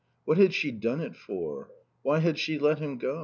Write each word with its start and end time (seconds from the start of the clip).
What 0.25 0.39
had 0.39 0.55
she 0.55 0.71
done 0.71 0.99
it 0.99 1.15
for? 1.15 1.69
Why 2.01 2.21
had 2.21 2.39
she 2.39 2.57
let 2.57 2.79
him 2.79 2.97
go? 2.97 3.19